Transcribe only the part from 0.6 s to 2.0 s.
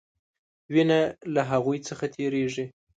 وینه له هغوي